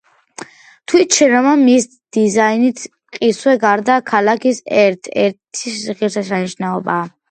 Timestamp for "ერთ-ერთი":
4.83-5.81